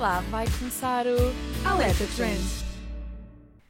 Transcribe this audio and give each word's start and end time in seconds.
lá, 0.00 0.20
vai 0.30 0.46
começar 0.58 1.04
o 1.06 1.68
Alerta 1.68 2.04
Trend. 2.16 2.40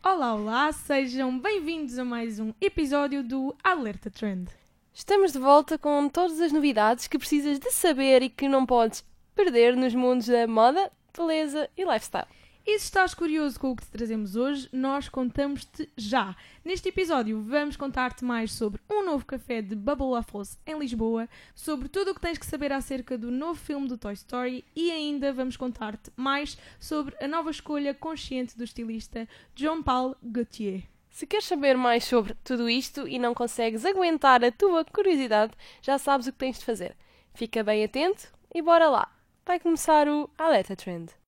Olá, 0.00 0.34
olá, 0.36 0.72
sejam 0.72 1.36
bem-vindos 1.36 1.98
a 1.98 2.04
mais 2.04 2.38
um 2.38 2.52
episódio 2.60 3.24
do 3.24 3.52
Alerta 3.64 4.08
Trend. 4.12 4.48
Estamos 4.94 5.32
de 5.32 5.40
volta 5.40 5.76
com 5.76 6.08
todas 6.08 6.40
as 6.40 6.52
novidades 6.52 7.08
que 7.08 7.18
precisas 7.18 7.58
de 7.58 7.72
saber 7.72 8.22
e 8.22 8.30
que 8.30 8.46
não 8.46 8.64
podes 8.64 9.04
perder 9.34 9.74
nos 9.76 9.92
mundos 9.92 10.28
da 10.28 10.46
moda, 10.46 10.92
beleza 11.18 11.68
e 11.76 11.82
lifestyle. 11.82 12.28
E 12.66 12.78
se 12.78 12.84
estás 12.84 13.14
curioso 13.14 13.58
com 13.58 13.70
o 13.70 13.76
que 13.76 13.84
te 13.84 13.90
trazemos 13.90 14.36
hoje, 14.36 14.68
nós 14.70 15.08
contamos-te 15.08 15.90
já. 15.96 16.36
Neste 16.62 16.90
episódio 16.90 17.40
vamos 17.40 17.74
contar-te 17.74 18.22
mais 18.22 18.52
sobre 18.52 18.80
um 18.88 19.04
novo 19.04 19.24
café 19.24 19.62
de 19.62 19.74
Bubble 19.74 20.08
Waffles 20.08 20.58
em 20.66 20.78
Lisboa, 20.78 21.26
sobre 21.54 21.88
tudo 21.88 22.10
o 22.10 22.14
que 22.14 22.20
tens 22.20 22.36
que 22.36 22.44
saber 22.44 22.70
acerca 22.70 23.16
do 23.16 23.30
novo 23.30 23.58
filme 23.58 23.88
do 23.88 23.96
Toy 23.96 24.12
Story 24.12 24.64
e 24.76 24.90
ainda 24.90 25.32
vamos 25.32 25.56
contar-te 25.56 26.12
mais 26.14 26.58
sobre 26.78 27.16
a 27.24 27.26
nova 27.26 27.50
escolha 27.50 27.94
consciente 27.94 28.56
do 28.56 28.64
estilista 28.64 29.26
John 29.54 29.82
Paul 29.82 30.14
Gaultier. 30.22 30.82
Se 31.08 31.26
queres 31.26 31.46
saber 31.46 31.76
mais 31.76 32.04
sobre 32.04 32.34
tudo 32.44 32.68
isto 32.68 33.08
e 33.08 33.18
não 33.18 33.34
consegues 33.34 33.86
aguentar 33.86 34.44
a 34.44 34.52
tua 34.52 34.84
curiosidade, 34.84 35.54
já 35.82 35.98
sabes 35.98 36.26
o 36.26 36.32
que 36.32 36.38
tens 36.38 36.58
de 36.58 36.64
fazer. 36.64 36.94
Fica 37.34 37.64
bem 37.64 37.82
atento 37.82 38.28
e 38.54 38.60
bora 38.60 38.88
lá! 38.88 39.10
Vai 39.46 39.58
começar 39.58 40.06
o 40.06 40.30
Alerta 40.38 40.76
Trend. 40.76 41.19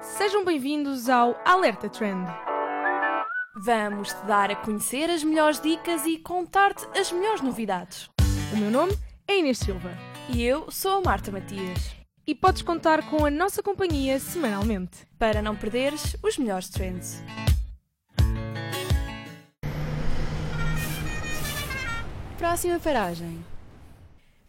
Sejam 0.00 0.44
bem-vindos 0.44 1.08
ao 1.08 1.40
Alerta 1.44 1.88
Trend. 1.88 2.26
Vamos 3.64 4.12
te 4.12 4.26
dar 4.26 4.50
a 4.50 4.56
conhecer 4.56 5.10
as 5.10 5.24
melhores 5.24 5.60
dicas 5.60 6.06
e 6.06 6.18
contar-te 6.18 6.86
as 6.98 7.10
melhores 7.12 7.40
novidades. 7.40 8.08
O 8.52 8.56
meu 8.56 8.70
nome 8.70 8.96
é 9.26 9.38
Inês 9.38 9.58
Silva 9.58 9.90
E 10.28 10.42
eu 10.42 10.70
sou 10.70 10.98
a 10.98 11.00
Marta 11.00 11.30
Matias. 11.32 11.96
e 12.26 12.34
podes 12.34 12.62
contar 12.62 13.08
com 13.08 13.24
a 13.24 13.30
nossa 13.30 13.62
companhia 13.62 14.18
semanalmente. 14.20 15.06
Para 15.18 15.40
não 15.42 15.56
perderes 15.56 16.16
os 16.22 16.36
melhores 16.38 16.68
trends. 16.68 17.22
Próxima 22.36 22.78
paragem. 22.78 23.44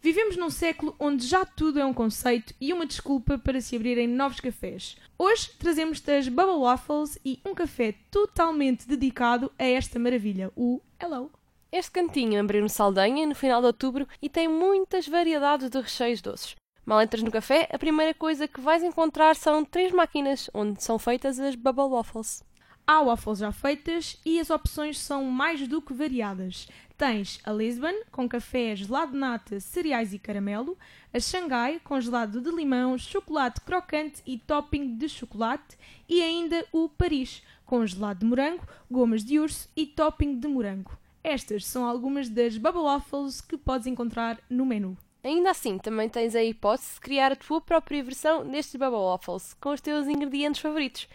Vivemos 0.02 0.34
num 0.38 0.48
século 0.48 0.96
onde 0.98 1.26
já 1.26 1.44
tudo 1.44 1.78
é 1.78 1.84
um 1.84 1.92
conceito 1.92 2.54
e 2.58 2.72
uma 2.72 2.86
desculpa 2.86 3.36
para 3.36 3.60
se 3.60 3.76
abrirem 3.76 4.08
novos 4.08 4.40
cafés. 4.40 4.96
Hoje 5.18 5.50
trazemos-te 5.58 6.10
as 6.10 6.26
Bubble 6.26 6.56
Waffles 6.56 7.18
e 7.22 7.38
um 7.44 7.54
café 7.54 7.94
totalmente 8.10 8.88
dedicado 8.88 9.52
a 9.58 9.64
esta 9.64 9.98
maravilha, 9.98 10.50
o 10.56 10.80
Hello. 10.98 11.30
Este 11.70 11.90
cantinho 11.90 12.40
abriu 12.40 12.62
no 12.62 12.68
Saldanha 12.70 13.26
no 13.26 13.34
final 13.34 13.60
de 13.60 13.66
outubro 13.66 14.08
e 14.22 14.30
tem 14.30 14.48
muitas 14.48 15.06
variedades 15.06 15.68
de 15.68 15.78
recheios 15.78 16.22
doces. 16.22 16.56
Mal 16.86 17.02
entras 17.02 17.22
no 17.22 17.30
café, 17.30 17.68
a 17.70 17.78
primeira 17.78 18.14
coisa 18.14 18.48
que 18.48 18.60
vais 18.60 18.82
encontrar 18.82 19.36
são 19.36 19.66
três 19.66 19.92
máquinas 19.92 20.48
onde 20.54 20.82
são 20.82 20.98
feitas 20.98 21.38
as 21.38 21.54
Bubble 21.54 21.90
Waffles. 21.90 22.42
Há 22.86 23.02
waffles 23.02 23.38
já 23.38 23.52
feitas 23.52 24.18
e 24.24 24.40
as 24.40 24.50
opções 24.50 24.98
são 24.98 25.24
mais 25.24 25.66
do 25.68 25.80
que 25.80 25.92
variadas. 25.92 26.68
Tens 26.98 27.40
a 27.44 27.52
Lisbon, 27.52 27.94
com 28.10 28.28
café 28.28 28.76
gelado 28.76 29.12
de 29.12 29.18
nata, 29.18 29.60
cereais 29.60 30.12
e 30.12 30.18
caramelo, 30.18 30.76
a 31.14 31.18
Xangai, 31.18 31.80
com 31.82 32.00
gelado 32.00 32.40
de 32.40 32.50
limão, 32.50 32.98
chocolate 32.98 33.60
crocante 33.62 34.22
e 34.26 34.36
topping 34.38 34.96
de 34.96 35.08
chocolate, 35.08 35.78
e 36.08 36.20
ainda 36.20 36.66
o 36.72 36.88
Paris, 36.88 37.42
com 37.64 37.86
gelado 37.86 38.20
de 38.20 38.26
morango, 38.26 38.66
gomas 38.90 39.24
de 39.24 39.38
urso 39.38 39.68
e 39.76 39.86
topping 39.86 40.38
de 40.38 40.48
morango. 40.48 40.98
Estas 41.22 41.64
são 41.66 41.86
algumas 41.86 42.28
das 42.28 42.56
Bubble 42.56 42.82
Waffles 42.82 43.40
que 43.40 43.56
podes 43.56 43.86
encontrar 43.86 44.38
no 44.50 44.66
menu. 44.66 44.96
Ainda 45.22 45.50
assim, 45.50 45.78
também 45.78 46.08
tens 46.08 46.34
a 46.34 46.42
hipótese 46.42 46.94
de 46.94 47.00
criar 47.00 47.32
a 47.32 47.36
tua 47.36 47.60
própria 47.60 48.02
versão 48.02 48.46
destes 48.46 48.76
Bubble 48.76 49.00
Waffles 49.00 49.54
com 49.60 49.70
os 49.70 49.80
teus 49.80 50.06
ingredientes 50.06 50.60
favoritos. 50.60 51.06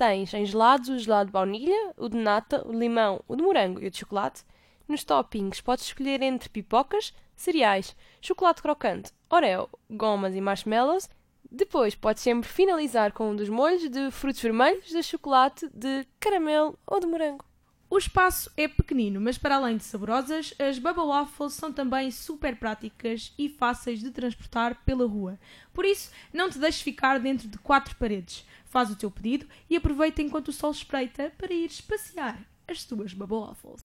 Tens 0.00 0.32
em 0.32 0.46
gelados 0.46 0.88
o 0.88 0.98
gelado 0.98 1.26
de 1.26 1.32
baunilha, 1.32 1.92
o 1.94 2.08
de 2.08 2.16
nata, 2.16 2.66
o 2.66 2.72
de 2.72 2.78
limão, 2.78 3.22
o 3.28 3.36
de 3.36 3.42
morango 3.42 3.82
e 3.82 3.86
o 3.86 3.90
de 3.90 3.98
chocolate. 3.98 4.46
Nos 4.88 5.04
toppings 5.04 5.60
podes 5.60 5.84
escolher 5.84 6.22
entre 6.22 6.48
pipocas, 6.48 7.12
cereais, 7.36 7.94
chocolate 8.18 8.62
crocante, 8.62 9.12
oreo, 9.28 9.68
gomas 9.90 10.34
e 10.34 10.40
marshmallows. 10.40 11.06
Depois 11.50 11.94
podes 11.94 12.22
sempre 12.22 12.48
finalizar 12.48 13.12
com 13.12 13.32
um 13.32 13.36
dos 13.36 13.50
molhos 13.50 13.90
de 13.90 14.10
frutos 14.10 14.40
vermelhos, 14.40 14.86
de 14.86 15.02
chocolate, 15.02 15.68
de 15.68 16.06
caramelo 16.18 16.78
ou 16.86 16.98
de 16.98 17.06
morango. 17.06 17.44
O 17.92 17.98
espaço 17.98 18.48
é 18.56 18.68
pequenino, 18.68 19.20
mas 19.20 19.36
para 19.36 19.56
além 19.56 19.76
de 19.76 19.82
saborosas, 19.82 20.54
as 20.60 20.78
Bubble 20.78 21.06
Waffles 21.06 21.54
são 21.54 21.72
também 21.72 22.08
super 22.12 22.54
práticas 22.54 23.34
e 23.36 23.48
fáceis 23.48 23.98
de 23.98 24.12
transportar 24.12 24.76
pela 24.84 25.04
rua. 25.08 25.36
Por 25.74 25.84
isso, 25.84 26.12
não 26.32 26.48
te 26.48 26.60
deixes 26.60 26.82
ficar 26.82 27.18
dentro 27.18 27.48
de 27.48 27.58
quatro 27.58 27.96
paredes. 27.96 28.46
Faz 28.66 28.90
o 28.90 28.96
teu 28.96 29.10
pedido 29.10 29.44
e 29.68 29.74
aproveita 29.74 30.22
enquanto 30.22 30.48
o 30.48 30.52
sol 30.52 30.70
espreita 30.70 31.32
para 31.36 31.52
ires 31.52 31.80
passear 31.80 32.38
as 32.68 32.84
tuas 32.84 33.12
Bubble 33.12 33.38
Waffles. 33.38 33.80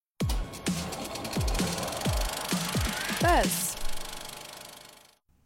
Buzz! 3.19 3.84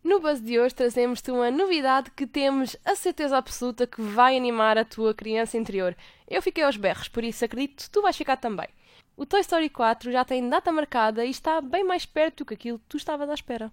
No 0.10 0.20
Buzz 0.20 0.42
de 0.42 0.60
hoje 0.60 0.74
trazemos-te 0.74 1.30
uma 1.30 1.52
novidade 1.52 2.10
que 2.10 2.26
temos 2.26 2.76
a 2.84 2.96
certeza 2.96 3.38
absoluta 3.38 3.86
que 3.86 4.02
vai 4.02 4.36
animar 4.36 4.76
a 4.76 4.84
tua 4.84 5.14
criança 5.14 5.56
interior. 5.56 5.96
Eu 6.28 6.42
fiquei 6.42 6.64
aos 6.64 6.78
berros, 6.78 7.08
por 7.08 7.24
isso 7.24 7.46
acredito 7.46 7.84
que 7.84 7.92
tu 7.92 8.02
vais 8.02 8.18
ficar 8.18 8.38
também. 8.38 8.68
O 9.16 9.24
Toy 9.24 9.42
Story 9.42 9.70
4 9.70 10.12
já 10.12 10.26
tem 10.26 10.50
data 10.50 10.72
marcada 10.72 11.24
e 11.24 11.30
está 11.30 11.62
bem 11.62 11.84
mais 11.84 12.08
perto 12.08 12.40
do 12.40 12.46
que 12.48 12.56
aquilo 12.56 12.80
que 12.80 12.88
tu 12.90 12.98
estavas 12.98 13.30
à 13.30 13.36
espera. 13.36 13.72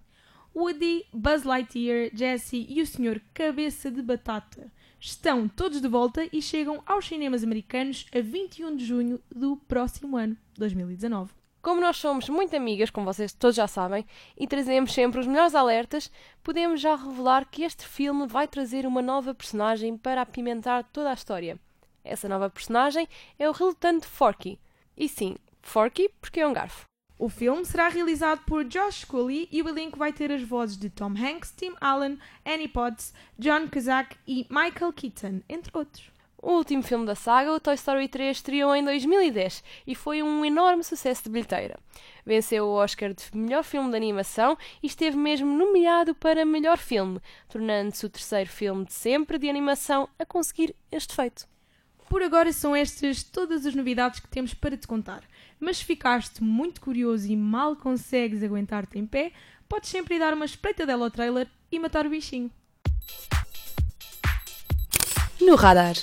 Woody, 0.55 1.07
Buzz 1.11 1.41
Lightyear, 1.41 2.11
Jessie 2.13 2.67
e 2.69 2.83
o 2.83 2.85
Sr. 2.85 3.19
Cabeça 3.33 3.89
de 3.89 4.03
Batata 4.03 4.71
estão 4.99 5.47
todos 5.47 5.81
de 5.81 5.87
volta 5.87 6.29
e 6.31 6.39
chegam 6.39 6.83
aos 6.85 7.07
cinemas 7.07 7.43
americanos 7.43 8.05
a 8.15 8.21
21 8.21 8.75
de 8.75 8.85
junho 8.85 9.19
do 9.35 9.57
próximo 9.57 10.15
ano, 10.15 10.37
2019. 10.55 11.31
Como 11.61 11.81
nós 11.81 11.97
somos 11.97 12.29
muito 12.29 12.55
amigas, 12.55 12.89
como 12.89 13.05
vocês 13.05 13.33
todos 13.33 13.55
já 13.55 13.67
sabem, 13.67 14.05
e 14.37 14.47
trazemos 14.47 14.93
sempre 14.93 15.19
os 15.19 15.27
melhores 15.27 15.55
alertas, 15.55 16.11
podemos 16.43 16.79
já 16.79 16.95
revelar 16.95 17.45
que 17.45 17.63
este 17.63 17.85
filme 17.85 18.27
vai 18.27 18.47
trazer 18.47 18.85
uma 18.85 19.01
nova 19.01 19.33
personagem 19.33 19.97
para 19.97 20.21
apimentar 20.21 20.83
toda 20.85 21.09
a 21.09 21.13
história. 21.13 21.59
Essa 22.03 22.29
nova 22.29 22.49
personagem 22.49 23.07
é 23.37 23.49
o 23.49 23.53
relutante 23.53 24.07
Forky. 24.07 24.59
E 24.95 25.09
sim, 25.09 25.35
Forky 25.61 26.09
porque 26.21 26.39
é 26.39 26.47
um 26.47 26.53
garfo. 26.53 26.85
O 27.19 27.29
filme 27.29 27.65
será 27.65 27.89
realizado 27.89 28.45
por 28.45 28.63
Josh 28.63 29.03
Cooley 29.03 29.49
e 29.51 29.61
o 29.61 29.67
elenco 29.67 29.97
vai 29.97 30.13
ter 30.13 30.31
as 30.31 30.43
vozes 30.43 30.77
de 30.77 30.89
Tom 30.89 31.13
Hanks, 31.17 31.51
Tim 31.51 31.73
Allen, 31.81 32.19
Annie 32.45 32.67
Potts, 32.67 33.11
John 33.39 33.67
Cusack 33.67 34.15
e 34.27 34.45
Michael 34.49 34.93
Keaton, 34.93 35.41
entre 35.49 35.71
outros. 35.75 36.16
O 36.39 36.51
último 36.51 36.83
filme 36.83 37.05
da 37.05 37.15
saga, 37.15 37.51
o 37.51 37.59
Toy 37.59 37.73
Story 37.73 38.07
3, 38.07 38.37
estreou 38.37 38.75
em 38.75 38.83
2010 38.83 39.63
e 39.87 39.95
foi 39.95 40.21
um 40.21 40.45
enorme 40.45 40.83
sucesso 40.83 41.23
de 41.23 41.29
bilheteira. 41.29 41.79
Venceu 42.23 42.65
o 42.65 42.73
Oscar 42.73 43.11
de 43.11 43.25
melhor 43.35 43.63
filme 43.63 43.89
de 43.89 43.97
animação 43.97 44.55
e 44.81 44.85
esteve 44.85 45.17
mesmo 45.17 45.51
nomeado 45.51 46.13
para 46.13 46.45
melhor 46.45 46.77
filme, 46.77 47.19
tornando-se 47.49 48.05
o 48.05 48.09
terceiro 48.09 48.49
filme 48.49 48.85
de 48.85 48.93
sempre 48.93 49.39
de 49.39 49.49
animação 49.49 50.07
a 50.19 50.25
conseguir 50.25 50.75
este 50.91 51.15
feito. 51.15 51.47
Por 52.07 52.21
agora 52.21 52.53
são 52.53 52.75
estas 52.75 53.23
todas 53.23 53.65
as 53.65 53.73
novidades 53.73 54.19
que 54.19 54.27
temos 54.27 54.53
para 54.53 54.77
te 54.77 54.87
contar. 54.87 55.23
Mas 55.59 55.77
se 55.77 55.85
ficaste 55.85 56.41
muito 56.43 56.79
curioso 56.79 57.27
e 57.27 57.35
mal 57.35 57.75
consegues 57.75 58.43
aguentar-te 58.43 58.99
em 58.99 59.07
pé, 59.07 59.31
podes 59.67 59.89
sempre 59.89 60.15
ir 60.15 60.19
dar 60.19 60.35
uma 60.35 60.45
espreitadela 60.45 61.05
ao 61.05 61.11
trailer 61.11 61.49
e 61.71 61.79
matar 61.79 62.05
o 62.05 62.09
bichinho. 62.09 62.51
No 65.41 65.55
radar. 65.55 65.95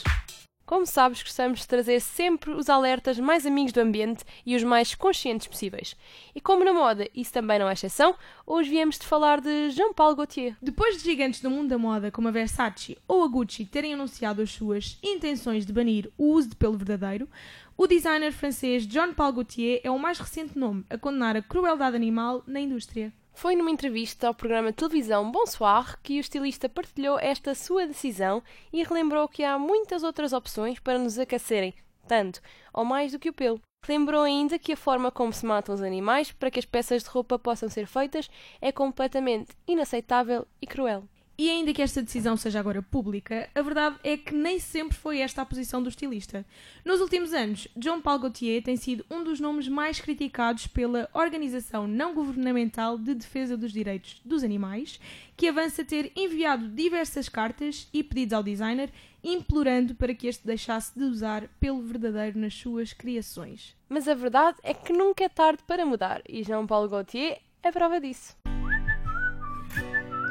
Como 0.74 0.86
sabes, 0.86 1.22
gostamos 1.22 1.60
de 1.60 1.68
trazer 1.68 2.00
sempre 2.00 2.50
os 2.50 2.68
alertas 2.68 3.16
mais 3.16 3.46
amigos 3.46 3.70
do 3.70 3.80
ambiente 3.80 4.24
e 4.44 4.56
os 4.56 4.64
mais 4.64 4.92
conscientes 4.92 5.46
possíveis. 5.46 5.94
E 6.34 6.40
como 6.40 6.64
na 6.64 6.72
moda 6.72 7.08
isso 7.14 7.32
também 7.32 7.60
não 7.60 7.68
é 7.68 7.74
exceção, 7.74 8.16
hoje 8.44 8.70
viemos 8.70 8.98
de 8.98 9.06
falar 9.06 9.40
de 9.40 9.70
Jean 9.70 9.92
Paul 9.92 10.16
Gaultier. 10.16 10.56
Depois 10.60 10.96
de 10.96 11.04
gigantes 11.04 11.40
do 11.40 11.48
mundo 11.48 11.68
da 11.68 11.78
moda 11.78 12.10
como 12.10 12.26
a 12.26 12.32
Versace 12.32 12.98
ou 13.06 13.22
a 13.22 13.28
Gucci 13.28 13.64
terem 13.64 13.94
anunciado 13.94 14.42
as 14.42 14.50
suas 14.50 14.98
intenções 15.00 15.64
de 15.64 15.72
banir 15.72 16.10
o 16.18 16.32
uso 16.32 16.48
de 16.48 16.56
pelo 16.56 16.76
verdadeiro, 16.76 17.28
o 17.76 17.86
designer 17.86 18.32
francês 18.32 18.82
Jean 18.82 19.14
Paul 19.14 19.32
Gaultier 19.32 19.80
é 19.84 19.92
o 19.92 19.98
mais 19.98 20.18
recente 20.18 20.58
nome 20.58 20.84
a 20.90 20.98
condenar 20.98 21.36
a 21.36 21.42
crueldade 21.42 21.94
animal 21.94 22.42
na 22.48 22.58
indústria. 22.58 23.12
Foi 23.34 23.56
numa 23.56 23.70
entrevista 23.70 24.28
ao 24.28 24.34
programa 24.34 24.70
de 24.70 24.76
televisão 24.76 25.30
Bonsoir 25.30 25.98
que 26.02 26.18
o 26.18 26.20
estilista 26.20 26.68
partilhou 26.68 27.18
esta 27.18 27.52
sua 27.54 27.84
decisão 27.86 28.40
e 28.72 28.82
relembrou 28.84 29.28
que 29.28 29.42
há 29.42 29.58
muitas 29.58 30.04
outras 30.04 30.32
opções 30.32 30.78
para 30.78 30.98
nos 30.98 31.18
aquecerem, 31.18 31.74
tanto 32.06 32.40
ou 32.72 32.84
mais 32.84 33.10
do 33.10 33.18
que 33.18 33.28
o 33.28 33.32
pelo. 33.32 33.60
Lembrou 33.86 34.22
ainda 34.22 34.58
que 34.58 34.72
a 34.72 34.76
forma 34.76 35.10
como 35.10 35.32
se 35.32 35.44
matam 35.44 35.74
os 35.74 35.82
animais 35.82 36.30
para 36.32 36.50
que 36.50 36.60
as 36.60 36.64
peças 36.64 37.02
de 37.02 37.10
roupa 37.10 37.38
possam 37.38 37.68
ser 37.68 37.86
feitas 37.86 38.30
é 38.60 38.70
completamente 38.70 39.50
inaceitável 39.66 40.46
e 40.62 40.66
cruel. 40.66 41.04
E 41.36 41.50
ainda 41.50 41.74
que 41.74 41.82
esta 41.82 42.00
decisão 42.00 42.36
seja 42.36 42.60
agora 42.60 42.80
pública, 42.80 43.48
a 43.52 43.60
verdade 43.60 43.96
é 44.04 44.16
que 44.16 44.32
nem 44.32 44.60
sempre 44.60 44.96
foi 44.96 45.18
esta 45.18 45.42
a 45.42 45.46
posição 45.46 45.82
do 45.82 45.88
estilista. 45.88 46.46
Nos 46.84 47.00
últimos 47.00 47.32
anos, 47.32 47.66
John 47.76 48.00
Paul 48.00 48.20
Gaultier 48.20 48.62
tem 48.62 48.76
sido 48.76 49.04
um 49.10 49.24
dos 49.24 49.40
nomes 49.40 49.66
mais 49.66 49.98
criticados 49.98 50.68
pela 50.68 51.08
organização 51.12 51.88
não 51.88 52.14
governamental 52.14 52.96
de 52.96 53.14
defesa 53.14 53.56
dos 53.56 53.72
direitos 53.72 54.20
dos 54.24 54.44
animais, 54.44 55.00
que 55.36 55.48
avança 55.48 55.84
ter 55.84 56.12
enviado 56.14 56.68
diversas 56.68 57.28
cartas 57.28 57.88
e 57.92 58.04
pedidos 58.04 58.34
ao 58.34 58.42
designer, 58.42 58.92
implorando 59.22 59.92
para 59.96 60.14
que 60.14 60.28
este 60.28 60.46
deixasse 60.46 60.96
de 60.96 61.02
usar 61.02 61.48
pelo 61.58 61.82
verdadeiro 61.82 62.38
nas 62.38 62.54
suas 62.54 62.92
criações. 62.92 63.74
Mas 63.88 64.06
a 64.06 64.14
verdade 64.14 64.58
é 64.62 64.72
que 64.72 64.92
nunca 64.92 65.24
é 65.24 65.28
tarde 65.28 65.64
para 65.66 65.84
mudar, 65.84 66.22
e 66.28 66.44
Jean 66.44 66.64
Paul 66.64 66.88
Gaultier 66.88 67.40
é 67.60 67.72
prova 67.72 68.00
disso. 68.00 68.36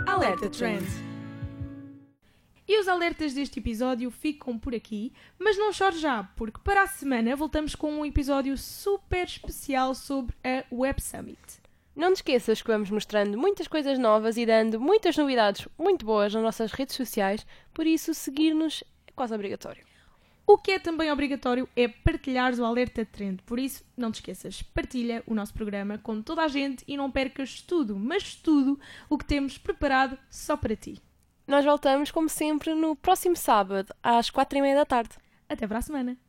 Alerta 0.06 0.50
Trend. 0.50 0.86
E 2.68 2.80
os 2.80 2.88
alertas 2.88 3.34
deste 3.34 3.60
episódio 3.60 4.12
ficam 4.12 4.60
por 4.60 4.76
aqui, 4.76 5.14
mas 5.40 5.58
não 5.58 5.72
chore 5.72 5.98
já, 5.98 6.24
porque 6.36 6.60
para 6.64 6.84
a 6.84 6.88
semana 6.88 7.36
voltamos 7.36 7.74
com 7.76 7.92
um 7.92 8.06
episódio 8.06 8.58
super 8.58 9.26
especial 9.26 9.96
sobre 9.96 10.36
a 10.44 10.64
Web 10.74 11.02
Summit. 11.02 11.40
Não 11.96 12.14
te 12.14 12.18
esqueças 12.18 12.62
que 12.62 12.72
vamos 12.72 12.90
mostrando 12.90 13.38
muitas 13.38 13.68
coisas 13.68 13.98
novas 13.98 14.38
e 14.38 14.46
dando 14.46 14.80
muitas 14.80 15.16
novidades 15.16 15.68
muito 15.78 16.06
boas 16.06 16.34
nas 16.34 16.44
nossas 16.44 16.72
redes 16.72 16.96
sociais, 16.96 17.46
por 17.74 17.88
isso 17.88 18.14
seguir-nos 18.14 18.84
é 19.08 19.12
quase 19.16 19.34
obrigatório. 19.34 19.93
O 20.46 20.58
que 20.58 20.72
é 20.72 20.80
também 20.80 21.12
obrigatório 21.12 21.70
é 21.76 21.88
partilhares 21.88 22.60
o 22.60 22.66
alerta 22.66 23.06
trend, 23.06 23.42
por 23.44 23.58
isso 23.58 23.84
não 23.96 24.12
te 24.12 24.16
esqueças, 24.16 24.62
partilha 24.62 25.24
o 25.26 25.34
nosso 25.34 25.54
programa 25.54 25.98
com 25.98 26.22
toda 26.22 26.44
a 26.44 26.48
gente 26.50 26.84
e 26.86 26.98
não 26.98 27.10
percas 27.10 27.62
tudo, 27.62 27.98
mas 27.98 28.36
tudo 28.36 28.78
o 29.10 29.18
que 29.18 29.26
temos 29.26 29.58
preparado 29.58 30.18
só 30.30 30.58
para 30.58 30.76
ti. 30.76 31.02
Nós 31.48 31.64
voltamos, 31.64 32.12
como 32.12 32.30
sempre, 32.30 32.74
no 32.74 32.96
próximo 32.96 33.36
sábado, 33.36 33.94
às 34.02 34.30
quatro 34.30 34.58
e 34.58 34.62
meia 34.62 34.76
da 34.76 34.86
tarde. 34.86 35.12
Até 35.48 35.68
para 35.68 35.80
a 35.80 35.82
semana! 35.82 36.24